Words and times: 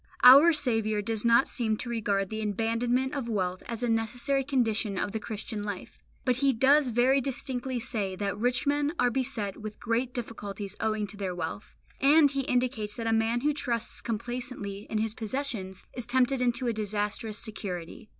Our 0.23 0.51
Saviour 0.51 1.03
does 1.03 1.23
not 1.23 1.47
seem 1.47 1.77
to 1.77 1.87
regard 1.87 2.29
the 2.29 2.41
abandonment 2.41 3.13
of 3.13 3.29
wealth 3.29 3.61
as 3.67 3.83
a 3.83 3.87
necessary 3.87 4.43
condition 4.43 4.97
of 4.97 5.11
the 5.11 5.19
Christian 5.19 5.61
life, 5.61 5.99
but 6.25 6.37
He 6.37 6.53
does 6.53 6.87
very 6.87 7.21
distinctly 7.21 7.79
say 7.79 8.15
that 8.15 8.35
rich 8.39 8.65
men 8.65 8.93
are 8.97 9.11
beset 9.11 9.57
with 9.57 9.79
great 9.79 10.11
difficulties 10.11 10.75
owing 10.79 11.05
to 11.05 11.17
their 11.17 11.35
wealth, 11.35 11.75
and 11.99 12.31
He 12.31 12.41
indicates 12.41 12.95
that 12.95 13.05
a 13.05 13.13
man 13.13 13.41
who 13.41 13.53
trusts 13.53 14.01
complacently 14.01 14.87
in 14.89 14.97
his 14.97 15.13
possessions 15.13 15.83
is 15.93 16.07
tempted 16.07 16.41
into 16.41 16.65
a 16.65 16.73
disastrous 16.73 17.37
security. 17.37 18.09